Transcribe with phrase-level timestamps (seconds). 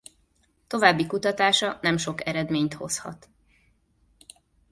[0.67, 3.29] További kutatása nem sok eredményt hozhat.